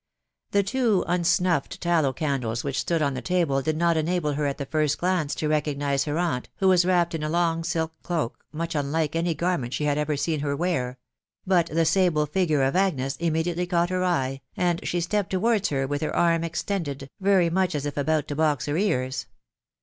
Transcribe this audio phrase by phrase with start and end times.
[0.49, 4.57] The two unsnufled tallow candles which stood on the table did not enable her at
[4.57, 8.43] the first glance to recognise her aunt, who was wrapped in a long silk cloak,
[8.51, 10.97] much unlike any gar ment she had ever seen her wear;
[11.45, 15.85] but the sable figure of Agnes immediately caught her eye, and she stepped towards her
[15.87, 18.33] whh her arm extended, very much *& 1$ tfaerox \s> VsOosx c c 2 388
[18.33, 18.85] THE WIDOW BARNABY.
[18.87, 19.25] ears.